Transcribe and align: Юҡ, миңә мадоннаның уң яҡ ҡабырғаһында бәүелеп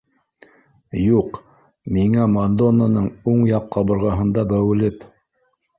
Юҡ, 0.99 1.37
миңә 1.99 2.27
мадоннаның 2.37 3.13
уң 3.35 3.45
яҡ 3.53 3.73
ҡабырғаһында 3.79 4.49
бәүелеп 4.55 5.11